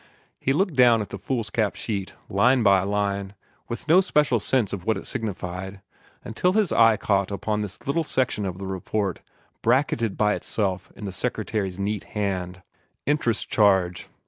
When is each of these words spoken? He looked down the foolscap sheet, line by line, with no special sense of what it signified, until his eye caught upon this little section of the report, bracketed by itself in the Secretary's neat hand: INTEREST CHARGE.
He 0.39 0.51
looked 0.51 0.73
down 0.75 1.05
the 1.07 1.19
foolscap 1.19 1.75
sheet, 1.75 2.15
line 2.27 2.63
by 2.63 2.81
line, 2.81 3.35
with 3.69 3.87
no 3.87 4.01
special 4.01 4.39
sense 4.39 4.73
of 4.73 4.83
what 4.83 4.97
it 4.97 5.05
signified, 5.05 5.79
until 6.23 6.53
his 6.53 6.71
eye 6.71 6.97
caught 6.97 7.29
upon 7.29 7.61
this 7.61 7.85
little 7.85 8.03
section 8.03 8.43
of 8.47 8.57
the 8.57 8.65
report, 8.65 9.21
bracketed 9.61 10.17
by 10.17 10.33
itself 10.33 10.91
in 10.95 11.05
the 11.05 11.11
Secretary's 11.11 11.77
neat 11.77 12.05
hand: 12.05 12.63
INTEREST 13.05 13.47
CHARGE. 13.51 14.07